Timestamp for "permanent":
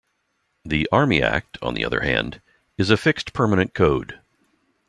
3.33-3.75